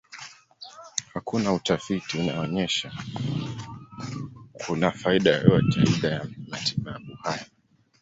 Hakuna 1.13 1.53
utafiti 1.53 2.17
unaonyesha 2.19 2.91
kuna 4.53 4.91
faida 4.91 5.29
yoyote 5.29 5.79
aidha 5.79 6.07
ya 6.09 6.25
matibabu 6.47 7.15
haya. 7.23 7.45